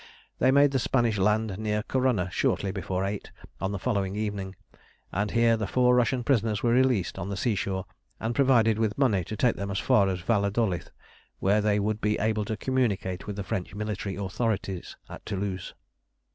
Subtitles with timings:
[0.39, 4.55] They made the Spanish land near Corunna shortly before eight on the following evening,
[5.11, 7.85] and here the four Russian prisoners were released on the sea shore
[8.19, 10.89] and provided with money to take them as far as Valladolid,
[11.37, 15.75] whence they would be able to communicate with the French military authorities at Toulouse.